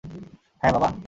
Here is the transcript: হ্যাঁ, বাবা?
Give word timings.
হ্যাঁ, 0.61 0.73
বাবা? 0.73 0.91